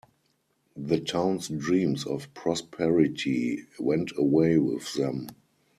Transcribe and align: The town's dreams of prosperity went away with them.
The 0.77 0.99
town's 0.99 1.47
dreams 1.47 2.07
of 2.07 2.33
prosperity 2.33 3.65
went 3.79 4.11
away 4.17 4.57
with 4.57 4.95
them. 4.95 5.27